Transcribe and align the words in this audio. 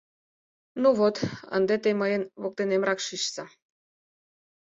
Ну 0.83 0.89
вот, 0.99 1.15
ынде 1.57 1.75
те 1.83 1.91
мейын 1.99 2.23
воктенемрак 2.41 2.99
шичса. 3.07 3.45